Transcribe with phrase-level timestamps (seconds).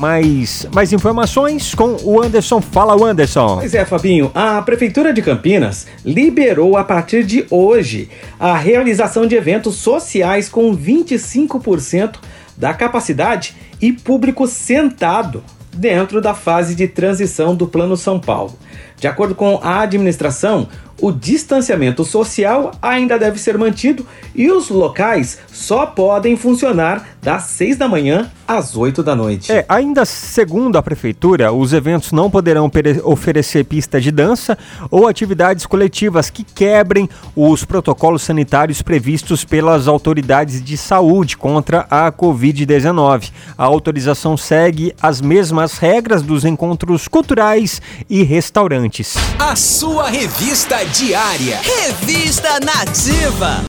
[0.00, 2.60] Mais, mais informações com o Anderson.
[2.60, 3.56] Fala, o Anderson.
[3.58, 4.30] Pois é, Fabinho.
[4.32, 8.08] A Prefeitura de Campinas liberou a partir de hoje
[8.38, 12.18] a realização de eventos sociais com 25%
[12.56, 15.42] da capacidade e público sentado
[15.74, 18.56] dentro da fase de transição do Plano São Paulo.
[19.00, 20.68] De acordo com a administração,
[21.00, 27.76] o distanciamento social ainda deve ser mantido e os locais só podem funcionar das 6
[27.76, 29.52] da manhã às 8 da noite.
[29.52, 32.70] É, ainda segundo a prefeitura, os eventos não poderão
[33.04, 34.56] oferecer pista de dança
[34.90, 42.10] ou atividades coletivas que quebrem os protocolos sanitários previstos pelas autoridades de saúde contra a
[42.10, 43.30] Covid-19.
[43.56, 49.14] A autorização segue as mesmas regras dos encontros culturais e restaurantes.
[49.38, 51.60] A sua revista diária.
[51.62, 53.62] Revista Nativa.